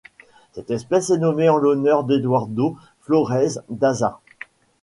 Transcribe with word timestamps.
Cette 0.53 0.71
espèce 0.71 1.11
est 1.11 1.19
nommée 1.19 1.47
en 1.47 1.57
l'honneur 1.57 2.03
d'Eduardo 2.03 2.75
Flórez 3.01 3.59
Daza. 3.69 4.19